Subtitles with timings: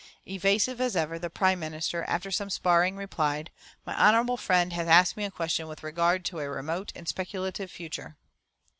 [0.27, 3.51] Evasive as ever, the Prime Minister, after some sparring, replied,
[3.85, 7.69] "My honourable friend has asked me a question with regard to a remote and speculative
[7.69, 8.17] future."